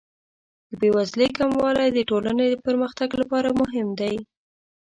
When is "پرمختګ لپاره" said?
2.65-3.49